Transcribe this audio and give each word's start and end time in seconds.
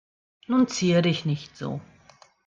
Nun 0.47 0.67
zier 0.67 1.03
dich 1.03 1.25
nicht 1.25 1.55
so. 1.55 1.79